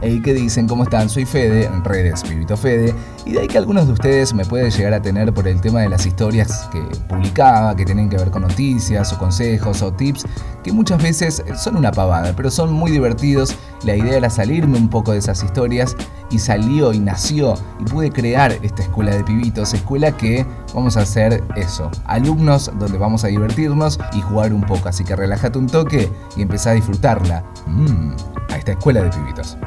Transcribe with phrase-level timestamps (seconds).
[0.00, 0.68] Hey, ¿qué dicen?
[0.68, 1.10] ¿Cómo están?
[1.10, 2.94] Soy Fede, en redes Pibito Fede,
[3.26, 5.80] y de ahí que algunos de ustedes me pueden llegar a tener por el tema
[5.80, 10.24] de las historias que publicaba, que tienen que ver con noticias o consejos o tips,
[10.62, 13.56] que muchas veces son una pavada, pero son muy divertidos.
[13.82, 15.96] La idea era salirme un poco de esas historias
[16.30, 21.00] y salió y nació y pude crear esta escuela de pibitos, escuela que vamos a
[21.00, 25.66] hacer eso, alumnos donde vamos a divertirnos y jugar un poco, así que relájate un
[25.66, 27.42] toque y empezá a disfrutarla.
[27.66, 28.12] Mm,
[28.52, 29.58] a esta escuela de pibitos.